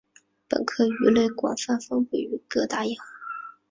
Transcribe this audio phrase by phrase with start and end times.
[0.49, 2.95] 本科鱼类广泛分布于各大洋。